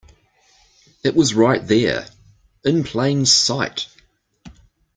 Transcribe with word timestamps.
It 1.03 1.15
was 1.15 1.35
right 1.35 1.61
there, 1.67 2.07
in 2.65 2.83
plain 2.83 3.27
sight! 3.27 3.85